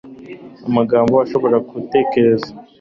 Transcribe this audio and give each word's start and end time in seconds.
amagambo 0.67 1.11
adashobora 1.15 1.57
gutekereza 1.69 2.49